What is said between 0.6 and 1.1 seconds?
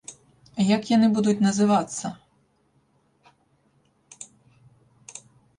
Як яны